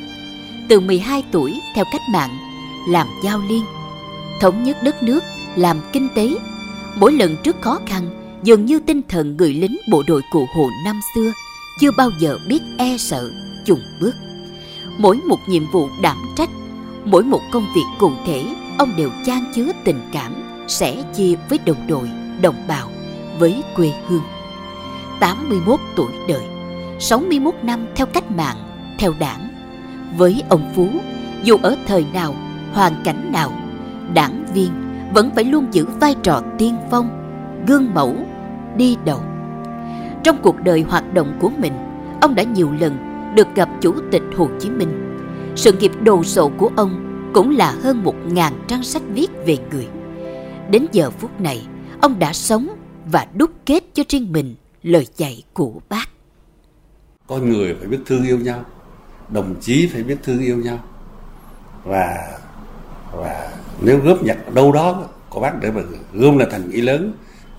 Từ 0.69 0.81
12 0.81 1.25
tuổi 1.33 1.61
theo 1.75 1.85
cách 1.93 2.03
mạng, 2.13 2.39
làm 2.89 3.07
giao 3.25 3.41
liên, 3.49 3.65
thống 4.41 4.65
nhất 4.65 4.77
đất 4.83 5.03
nước, 5.03 5.25
làm 5.57 5.81
kinh 5.93 6.09
tế. 6.15 6.29
Mỗi 6.97 7.13
lần 7.13 7.37
trước 7.43 7.57
khó 7.61 7.79
khăn, 7.87 8.26
dường 8.43 8.67
như 8.67 8.79
tinh 8.79 9.03
thần 9.09 9.37
người 9.37 9.55
lính 9.55 9.77
bộ 9.91 10.03
đội 10.07 10.23
cụ 10.31 10.47
Hồ 10.55 10.71
năm 10.85 11.01
xưa 11.15 11.33
chưa 11.81 11.91
bao 11.97 12.11
giờ 12.19 12.39
biết 12.49 12.61
e 12.79 12.97
sợ, 12.99 13.31
chùng 13.65 13.81
bước. 14.01 14.15
Mỗi 14.99 15.17
một 15.17 15.39
nhiệm 15.49 15.71
vụ 15.73 15.89
đảm 16.03 16.17
trách, 16.37 16.51
mỗi 17.05 17.23
một 17.23 17.41
công 17.53 17.67
việc 17.75 17.85
cụ 17.99 18.11
thể, 18.27 18.45
ông 18.79 18.97
đều 18.97 19.11
chan 19.27 19.45
chứa 19.55 19.73
tình 19.85 20.01
cảm, 20.13 20.35
sẻ 20.69 21.03
chia 21.17 21.35
với 21.49 21.59
đồng 21.67 21.87
đội, 21.89 22.11
đồng 22.43 22.67
bào, 22.69 22.91
với 23.39 23.63
quê 23.77 23.93
hương. 24.09 24.23
81 25.21 25.81
tuổi 25.97 26.13
đời, 26.29 26.45
61 27.01 27.55
năm 27.63 27.87
theo 27.97 28.07
cách 28.07 28.31
mạng, 28.31 28.57
theo 28.99 29.15
đảng. 29.19 29.49
Với 30.17 30.43
ông 30.49 30.73
Phú, 30.75 30.89
dù 31.43 31.57
ở 31.63 31.77
thời 31.87 32.07
nào, 32.13 32.35
hoàn 32.73 32.93
cảnh 33.05 33.33
nào, 33.33 33.53
đảng 34.15 34.45
viên 34.55 34.71
vẫn 35.15 35.31
phải 35.35 35.45
luôn 35.45 35.67
giữ 35.73 35.87
vai 36.01 36.15
trò 36.23 36.43
tiên 36.59 36.77
phong, 36.91 37.09
gương 37.67 37.95
mẫu, 37.95 38.17
đi 38.77 38.97
đầu. 39.05 39.21
Trong 40.25 40.37
cuộc 40.43 40.57
đời 40.65 40.83
hoạt 40.83 41.15
động 41.15 41.39
của 41.41 41.51
mình, 41.59 41.73
ông 42.21 42.35
đã 42.35 42.43
nhiều 42.43 42.73
lần 42.81 42.97
được 43.37 43.47
gặp 43.55 43.69
Chủ 43.81 43.95
tịch 44.13 44.23
Hồ 44.37 44.49
Chí 44.61 44.71
Minh. 44.71 45.17
Sự 45.57 45.73
nghiệp 45.73 45.93
đồ 46.03 46.25
sộ 46.25 46.51
của 46.59 46.71
ông 46.77 47.03
cũng 47.35 47.57
là 47.57 47.71
hơn 47.83 48.05
một 48.05 48.15
ngàn 48.27 48.53
trang 48.69 48.83
sách 48.83 49.03
viết 49.09 49.29
về 49.47 49.59
người. 49.71 49.89
Đến 50.71 50.87
giờ 50.93 51.11
phút 51.11 51.41
này, 51.41 51.67
ông 52.01 52.19
đã 52.19 52.33
sống 52.33 52.69
và 53.13 53.27
đúc 53.35 53.51
kết 53.67 53.85
cho 53.95 54.03
riêng 54.09 54.33
mình 54.33 54.55
lời 54.83 55.07
dạy 55.17 55.43
của 55.55 55.73
bác. 55.89 56.09
con 57.27 57.51
người 57.51 57.75
phải 57.75 57.89
biết 57.89 57.99
thương 58.07 58.27
yêu 58.27 58.39
nhau 58.39 58.65
đồng 59.29 59.55
chí 59.61 59.87
phải 59.93 60.03
biết 60.03 60.17
thương 60.23 60.39
yêu 60.39 60.57
nhau 60.57 60.79
và 61.85 62.39
và 63.13 63.51
nếu 63.81 63.99
góp 63.99 64.23
nhặt 64.23 64.55
đâu 64.55 64.73
đó 64.73 65.05
của 65.31 65.41
bác 65.41 65.61
để 65.61 65.71
mà 65.71 65.83
gom 66.13 66.39
là 66.39 66.47
thành 66.51 66.71
ý 66.71 66.81
lớn 66.81 67.13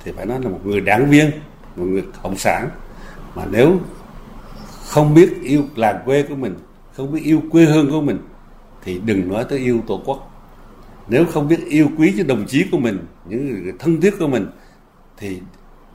thì 0.07 0.13
phải 0.15 0.25
nói 0.25 0.39
là 0.41 0.49
một 0.49 0.59
người 0.63 0.81
đảng 0.81 1.09
viên 1.09 1.31
một 1.75 1.85
người 1.85 2.03
cộng 2.23 2.37
sản. 2.37 2.69
Mà 3.35 3.45
nếu 3.51 3.79
không 4.85 5.13
biết 5.13 5.29
yêu 5.43 5.63
làng 5.75 6.01
quê 6.05 6.23
của 6.23 6.35
mình 6.35 6.55
không 6.95 7.11
biết 7.11 7.21
yêu 7.23 7.41
quê 7.51 7.65
hương 7.65 7.91
của 7.91 8.01
mình 8.01 8.19
thì 8.83 8.99
đừng 9.05 9.33
nói 9.33 9.45
tới 9.49 9.59
yêu 9.59 9.81
tổ 9.87 10.01
quốc. 10.05 10.31
Nếu 11.07 11.25
không 11.25 11.47
biết 11.47 11.59
yêu 11.67 11.89
quý 11.97 12.13
cho 12.17 12.23
đồng 12.23 12.45
chí 12.47 12.65
của 12.71 12.77
mình 12.77 13.05
những 13.25 13.63
người 13.63 13.73
thân 13.79 14.01
thiết 14.01 14.13
của 14.19 14.27
mình 14.27 14.47
thì 15.17 15.41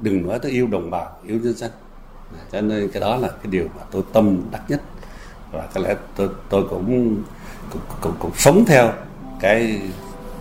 đừng 0.01 0.29
nói 0.29 0.39
tới 0.39 0.51
yêu 0.51 0.67
đồng 0.67 0.91
bào 0.91 1.17
yêu 1.27 1.39
nhân 1.43 1.55
dân. 1.55 1.71
Cho 2.53 2.61
nên 2.61 2.91
cái 2.93 3.01
đó 3.01 3.17
là 3.17 3.29
cái 3.29 3.47
điều 3.51 3.65
mà 3.65 3.83
tôi 3.91 4.03
tâm 4.13 4.43
đắc 4.51 4.63
nhất. 4.69 4.83
Và 5.53 5.69
có 5.75 5.81
lẽ 5.81 5.95
tôi 6.17 6.29
tôi 6.49 6.65
cũng 6.71 7.17
cũng, 7.71 7.83
cũng, 8.01 8.13
cũng 8.19 8.33
sống 8.35 8.65
theo 8.65 8.93
cái 9.41 9.81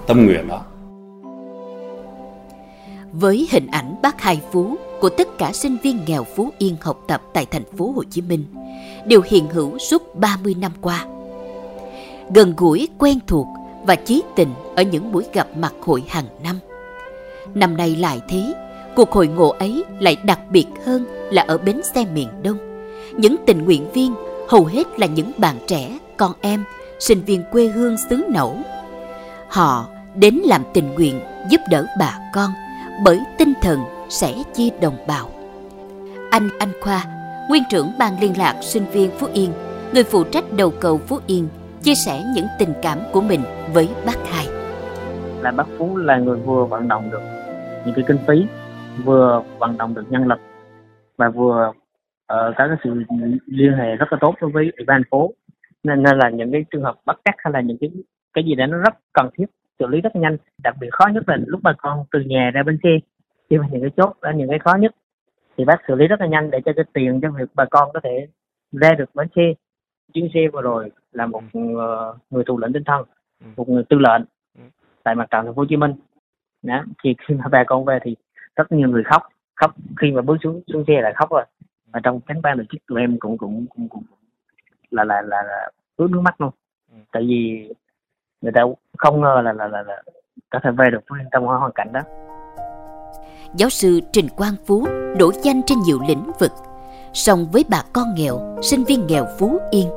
tâm 0.08 0.26
nguyện 0.26 0.48
đó 0.48 0.66
với 3.14 3.48
hình 3.52 3.68
ảnh 3.68 3.96
bác 4.02 4.22
Hai 4.22 4.42
Phú 4.52 4.76
của 5.00 5.10
tất 5.10 5.38
cả 5.38 5.52
sinh 5.54 5.78
viên 5.84 6.00
nghèo 6.08 6.24
Phú 6.24 6.50
Yên 6.58 6.76
học 6.82 7.04
tập 7.08 7.22
tại 7.34 7.46
thành 7.46 7.64
phố 7.78 7.92
Hồ 7.96 8.04
Chí 8.04 8.22
Minh 8.22 8.46
đều 9.06 9.22
hiện 9.26 9.50
hữu 9.50 9.78
suốt 9.78 10.16
30 10.16 10.56
năm 10.60 10.72
qua. 10.82 11.06
Gần 12.36 12.54
gũi, 12.58 12.88
quen 12.98 13.20
thuộc 13.28 13.48
và 13.84 13.96
chí 13.96 14.22
tình 14.36 14.50
ở 14.76 14.84
những 14.84 15.12
buổi 15.12 15.24
gặp 15.34 15.48
mặt 15.58 15.74
hội 15.82 16.04
hàng 16.08 16.26
năm. 16.44 16.60
Năm 17.54 17.78
nay 17.78 17.96
lại 17.96 18.22
thế, 18.28 18.54
cuộc 18.96 19.12
hội 19.12 19.28
ngộ 19.28 19.50
ấy 19.50 19.84
lại 20.00 20.18
đặc 20.24 20.40
biệt 20.50 20.66
hơn 20.86 21.06
là 21.32 21.42
ở 21.48 21.58
bến 21.58 21.82
xe 21.96 22.06
miền 22.14 22.28
Đông. 22.44 22.58
Những 23.18 23.36
tình 23.46 23.66
nguyện 23.66 23.92
viên 23.92 24.14
hầu 24.50 24.66
hết 24.66 25.00
là 25.00 25.08
những 25.08 25.32
bạn 25.38 25.56
trẻ, 25.68 26.00
con 26.18 26.32
em, 26.42 26.64
sinh 27.00 27.22
viên 27.22 27.44
quê 27.52 27.68
hương 27.68 27.96
xứ 28.10 28.24
Nẫu. 28.30 28.58
Họ 29.48 29.88
đến 30.16 30.36
làm 30.36 30.64
tình 30.74 30.94
nguyện 30.94 31.22
giúp 31.50 31.62
đỡ 31.70 31.86
bà 32.00 32.20
con 32.34 32.52
bởi 33.06 33.20
tinh 33.38 33.54
thần 33.62 33.80
sẽ 34.10 34.34
chia 34.54 34.70
đồng 34.82 34.98
bào. 35.08 35.30
Anh 36.32 36.50
Anh 36.60 36.70
Khoa, 36.82 37.04
nguyên 37.50 37.64
trưởng 37.70 37.88
ban 38.00 38.14
liên 38.22 38.38
lạc 38.38 38.56
sinh 38.62 38.84
viên 38.86 39.12
Phú 39.12 39.28
Yên, 39.34 39.52
người 39.94 40.04
phụ 40.04 40.24
trách 40.24 40.44
đầu 40.58 40.72
cầu 40.82 40.98
Phú 40.98 41.18
Yên, 41.28 41.48
chia 41.82 41.96
sẻ 42.06 42.24
những 42.36 42.46
tình 42.60 42.74
cảm 42.82 42.98
của 43.14 43.22
mình 43.22 43.40
với 43.74 43.90
bác 44.06 44.18
Hai. 44.26 44.46
Là 45.42 45.52
bác 45.52 45.68
Phú 45.78 45.98
là 45.98 46.18
người 46.18 46.38
vừa 46.38 46.66
vận 46.66 46.88
động 46.88 47.12
được 47.12 47.22
những 47.86 47.96
cái 47.96 48.06
kinh 48.08 48.18
phí, 48.28 48.46
vừa 49.04 49.44
vận 49.60 49.78
động 49.78 49.94
được 49.94 50.06
nhân 50.10 50.28
lực 50.28 50.40
và 51.18 51.30
vừa 51.30 51.68
uh, 51.70 51.76
có 52.28 52.54
cái 52.58 52.78
sự 52.84 53.04
liên 53.46 53.74
hệ 53.74 53.96
rất 53.96 54.12
là 54.12 54.18
tốt 54.22 54.36
đối 54.42 54.52
với 54.52 54.72
ủy 54.78 54.86
ban 54.86 55.02
phố 55.12 55.34
nên, 55.84 56.04
nên 56.04 56.18
là 56.18 56.30
những 56.30 56.52
cái 56.52 56.66
trường 56.72 56.84
hợp 56.84 56.96
bắt 57.06 57.18
cắt 57.26 57.36
hay 57.38 57.54
là 57.54 57.62
những 57.62 57.78
cái 57.82 57.90
cái 58.34 58.44
gì 58.44 58.56
đó 58.56 58.66
nó 58.66 58.78
rất 58.78 58.94
cần 59.14 59.30
thiết 59.38 59.46
xử 59.80 59.88
lý 59.88 60.02
rất 60.02 60.16
nhanh 60.16 60.38
đặc 60.64 60.76
biệt 60.80 60.90
khó 60.92 61.08
nhất 61.08 61.24
là 61.28 61.38
lúc 61.46 61.60
bà 61.64 61.74
con 61.78 62.06
từ 62.12 62.20
nhà 62.20 62.52
ra 62.54 62.64
bên 62.64 62.80
xe 62.84 62.90
khi 63.50 63.58
mà 63.58 63.68
những 63.72 63.82
cái 63.82 63.92
chốt 63.98 64.18
là 64.22 64.32
những 64.32 64.50
cái 64.50 64.60
khó 64.60 64.76
nhất 64.76 64.96
thì 65.58 65.66
bác 65.66 65.82
xử 65.88 65.96
lý 65.96 66.08
rất 66.08 66.20
là 66.22 66.28
nhanh 66.28 66.52
để 66.52 66.60
cho 66.66 66.72
cái 66.76 66.86
tiền 66.94 67.20
cho 67.22 67.32
việc 67.32 67.50
bà 67.54 67.66
con 67.66 67.90
có 67.94 68.00
thể 68.04 68.28
ra 68.72 68.94
được 68.94 69.16
bến 69.16 69.28
xe. 69.36 69.54
Chuyến 70.14 70.30
xe 70.34 70.40
vừa 70.54 70.62
rồi 70.62 70.92
là 71.12 71.26
một 71.26 71.44
uh, 71.58 72.18
người 72.30 72.44
thủ 72.44 72.58
lĩnh 72.58 72.74
tinh 72.74 72.84
thần 72.84 73.06
một 73.56 73.70
người 73.70 73.84
tư 73.90 74.00
lệnh 74.00 74.22
tại 75.04 75.16
mặt 75.16 75.28
trận 75.32 75.46
thành 75.46 75.56
phố 75.56 75.62
Hồ 75.62 75.66
Chí 75.70 75.78
Minh. 75.78 75.94
Đó 76.64 76.84
thì 77.04 77.16
khi 77.28 77.36
mà 77.36 77.46
bà 77.52 77.64
con 77.64 77.86
về 77.86 78.00
thì 78.04 78.16
rất 78.56 78.72
nhiều 78.72 78.90
người 78.90 79.04
khóc 79.04 79.22
khóc 79.56 79.76
khi 80.02 80.12
mà 80.12 80.22
bước 80.22 80.38
xuống 80.44 80.62
xuống 80.68 80.84
xe 80.88 81.02
là 81.02 81.14
khóc 81.16 81.30
rồi. 81.32 81.46
Và 81.94 82.00
trong 82.04 82.20
cánh 82.22 82.42
ban 82.42 82.58
tổ 82.58 82.64
chức 82.70 82.86
tụi 82.88 83.00
em 83.02 83.20
cũng 83.20 83.38
cũng 83.38 83.66
cũng, 83.70 83.90
cũng 83.90 84.04
là 84.92 85.04
là 85.04 85.22
là, 85.22 85.44
là 85.44 85.72
ướt 85.96 86.08
nước 86.12 86.22
mắt 86.22 86.42
luôn. 86.42 86.52
Tại 87.12 87.24
vì 87.28 87.70
người 88.42 88.52
ta 88.56 88.62
không 88.98 89.22
ngờ 89.22 89.42
là 89.44 89.54
là 89.54 89.68
là, 89.68 89.84
là 89.84 90.04
có 90.50 90.60
thể 90.64 90.70
về 90.78 90.86
được 90.92 91.00
Phú 91.10 91.16
Yên 91.20 91.28
trong 91.32 91.46
hoàn 91.46 91.72
cảnh 91.76 91.94
đó. 91.94 92.02
Giáo 93.56 93.70
sư 93.70 94.00
Trình 94.14 94.28
Quang 94.30 94.56
Phú 94.66 94.88
nổi 95.20 95.34
danh 95.44 95.62
trên 95.66 95.80
nhiều 95.80 96.00
lĩnh 96.08 96.32
vực. 96.40 96.52
Song 97.14 97.46
với 97.52 97.66
bà 97.70 97.84
con 97.94 98.08
nghèo 98.16 98.58
sinh 98.62 98.84
viên 98.84 99.08
nghèo 99.08 99.26
Phú 99.40 99.60
Yên 99.72 99.90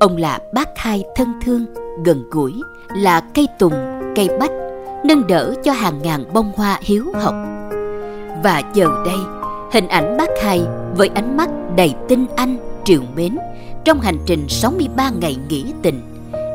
ông 0.00 0.16
là 0.16 0.38
bác 0.54 0.68
hai 0.76 1.04
thân 1.16 1.28
thương 1.42 1.66
gần 2.04 2.22
gũi 2.30 2.52
là 2.96 3.22
cây 3.34 3.48
tùng 3.58 3.72
cây 4.16 4.28
bách 4.40 4.50
nâng 5.04 5.26
đỡ 5.26 5.54
cho 5.64 5.72
hàng 5.72 6.02
ngàn 6.02 6.24
bông 6.32 6.52
hoa 6.56 6.78
hiếu 6.82 7.04
học. 7.14 7.34
Và 8.42 8.62
giờ 8.74 8.86
đây 9.04 9.18
hình 9.72 9.88
ảnh 9.88 10.16
bác 10.16 10.28
hai 10.42 10.60
với 10.96 11.10
ánh 11.14 11.36
mắt 11.36 11.48
đầy 11.76 11.94
tinh 12.08 12.26
anh 12.36 12.56
triều 12.84 13.00
mến 13.16 13.38
trong 13.84 14.00
hành 14.00 14.18
trình 14.26 14.48
63 14.48 15.10
ngày 15.20 15.36
nghỉ 15.48 15.72
tình 15.82 16.00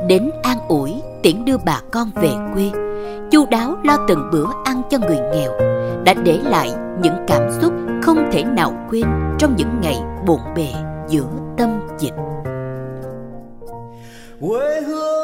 đến 0.07 0.31
an 0.43 0.57
ủi 0.67 1.01
tiễn 1.23 1.45
đưa 1.45 1.57
bà 1.65 1.81
con 1.91 2.11
về 2.15 2.31
quê. 2.53 2.71
Chu 3.31 3.45
đáo 3.51 3.75
lo 3.83 3.97
từng 4.07 4.29
bữa 4.31 4.45
ăn 4.65 4.81
cho 4.89 4.97
người 4.97 5.19
nghèo, 5.33 5.51
đã 6.05 6.13
để 6.13 6.39
lại 6.43 6.71
những 7.01 7.15
cảm 7.27 7.51
xúc 7.61 7.73
không 8.03 8.29
thể 8.31 8.43
nào 8.43 8.73
quên 8.89 9.03
trong 9.39 9.55
những 9.57 9.79
ngày 9.81 10.01
bộn 10.25 10.39
bề 10.55 10.67
giữa 11.07 11.25
tâm 11.57 11.69
dịch. 11.99 12.13
Quê 14.41 14.81
hương 14.81 15.22